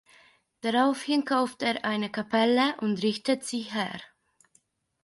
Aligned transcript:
Daraufhin 0.61 1.25
kauft 1.25 1.61
er 1.61 1.85
eine 1.85 2.09
Kapelle 2.09 2.73
und 2.79 3.03
richtet 3.03 3.43
sie 3.43 3.61
her. 3.61 4.01